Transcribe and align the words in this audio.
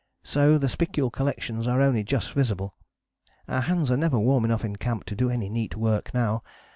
So 0.23 0.57
the 0.57 0.65
spicule 0.67 1.11
collections 1.13 1.67
are 1.67 1.79
only 1.79 2.03
just 2.03 2.33
visible. 2.33 2.73
Our 3.47 3.61
hands 3.61 3.91
are 3.91 3.97
never 3.97 4.17
warm 4.17 4.43
enough 4.45 4.65
in 4.65 4.77
camp 4.77 5.03
to 5.03 5.15
do 5.15 5.29
any 5.29 5.47
neat 5.47 5.75
work 5.77 6.11
now. 6.11 6.41